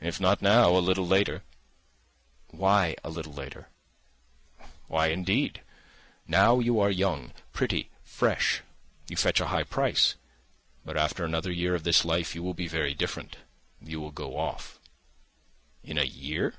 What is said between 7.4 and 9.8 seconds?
pretty, fresh, you fetch a high